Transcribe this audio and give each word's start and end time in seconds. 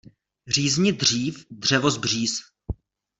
Řízni 0.47 0.93
dřív 0.93 1.45
dřevo 1.51 1.91
z 1.91 1.97
bříz. 1.97 2.39